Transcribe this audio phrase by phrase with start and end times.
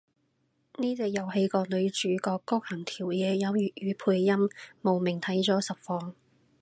[0.79, 4.35] 呢隻遊戲個女主角谷恆條嘢有粵語配音，
[4.81, 6.13] 慕名睇咗實況